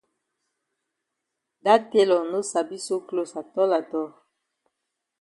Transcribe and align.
Dat 1.63 1.81
tailor 1.91 2.23
no 2.31 2.39
sabi 2.51 2.77
sew 2.85 3.01
closs 3.09 3.33
atol 3.41 3.71
atol. 3.79 4.09